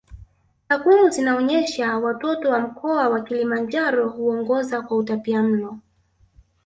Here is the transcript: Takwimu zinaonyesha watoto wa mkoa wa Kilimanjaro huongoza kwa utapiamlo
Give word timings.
Takwimu 0.67 1.09
zinaonyesha 1.09 1.97
watoto 1.97 2.49
wa 2.49 2.59
mkoa 2.59 3.09
wa 3.09 3.21
Kilimanjaro 3.21 4.09
huongoza 4.09 4.81
kwa 4.81 4.97
utapiamlo 4.97 5.77